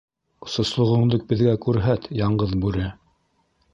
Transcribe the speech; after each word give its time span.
Сослоғоңдо 0.53 1.19
беҙгә 1.33 1.53
күрһәт, 1.67 2.09
Яңғыҙ 2.21 2.57
Бүре! 2.65 2.89